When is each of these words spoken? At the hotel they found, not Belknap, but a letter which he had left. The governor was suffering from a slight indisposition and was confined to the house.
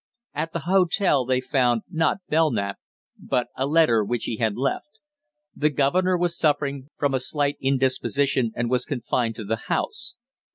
At 0.33 0.51
the 0.51 0.61
hotel 0.61 1.25
they 1.25 1.39
found, 1.39 1.83
not 1.87 2.21
Belknap, 2.27 2.79
but 3.19 3.49
a 3.55 3.67
letter 3.67 4.03
which 4.03 4.23
he 4.23 4.37
had 4.37 4.57
left. 4.57 4.99
The 5.55 5.69
governor 5.69 6.17
was 6.17 6.35
suffering 6.35 6.87
from 6.97 7.13
a 7.13 7.19
slight 7.19 7.57
indisposition 7.61 8.51
and 8.55 8.67
was 8.67 8.83
confined 8.83 9.35
to 9.35 9.43
the 9.43 9.57
house. 9.69 10.15